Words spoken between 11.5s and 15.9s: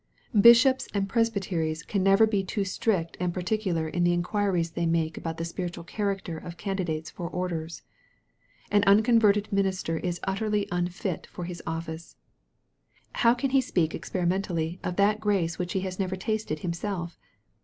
office. How can he speak experimentally of that grace which he